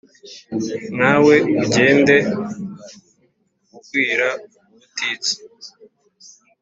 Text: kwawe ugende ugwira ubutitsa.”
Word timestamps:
kwawe 0.91 1.35
ugende 1.61 2.15
ugwira 3.75 4.27
ubutitsa.” 4.71 5.35